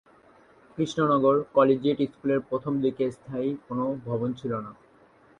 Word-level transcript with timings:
Krishnanagar 0.77 1.35
collegiate 1.55 1.99
স্কুলটির 2.05 2.47
প্রথম 2.49 2.73
দিকে 2.83 3.03
স্থায়ী 3.11 3.49
কোনও 3.65 3.85
ভবন 4.05 4.29
ছিল 4.33 4.51
না। 4.65 4.71